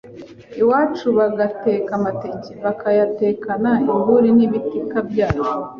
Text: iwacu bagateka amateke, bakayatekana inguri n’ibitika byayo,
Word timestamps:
iwacu 0.61 1.05
bagateka 1.17 1.91
amateke, 1.99 2.51
bakayatekana 2.63 3.71
inguri 3.91 4.29
n’ibitika 4.37 4.97
byayo, 5.09 5.43